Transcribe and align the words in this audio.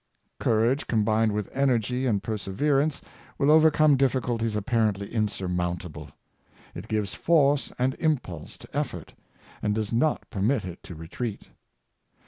Courage, 0.39 0.87
combined 0.87 1.31
with 1.31 1.47
energy 1.55 2.07
and 2.07 2.23
perseverance, 2.23 3.03
will 3.37 3.51
overcome 3.51 3.95
difficulties 3.95 4.55
apparentl}' 4.55 5.07
insurmountable. 5.07 6.09
It 6.73 6.87
gives 6.87 7.13
force 7.13 7.71
and 7.77 7.93
impulse 7.99 8.57
to 8.57 8.75
effort, 8.75 9.13
and 9.61 9.75
does 9.75 9.93
not 9.93 10.27
per 10.31 10.41
mit 10.41 10.65
it 10.65 10.81
to 10.85 10.95
retrea^t. 10.95 11.43